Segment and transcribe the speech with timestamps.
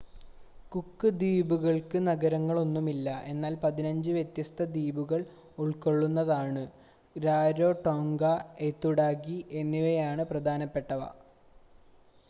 [0.71, 5.21] cook ദ്വീപുകൾക്ക് നഗരങ്ങളൊന്നുമില്ല എന്നാൽ 15 വ്യത്യസ്ത ദ്വീപുകൾ
[5.57, 6.63] ഉൾക്കൊള്ളുന്നതാണ്
[7.15, 8.23] രാരോടോംഗ
[8.63, 11.01] ഐതുടാകി എന്നിവയാണ് പ്രധാനപ്പെട്ടവ